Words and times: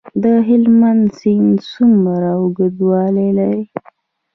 د 0.23 0.25
هلمند 0.47 1.03
سیند 1.19 1.55
څومره 1.71 2.29
اوږدوالی 2.39 3.29
لري؟ 3.37 3.63